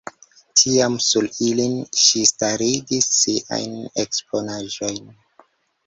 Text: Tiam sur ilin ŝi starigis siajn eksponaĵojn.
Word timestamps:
Tiam 0.61 0.95
sur 1.07 1.27
ilin 1.49 1.75
ŝi 2.05 2.25
starigis 2.31 3.13
siajn 3.21 3.79
eksponaĵojn. 4.07 5.03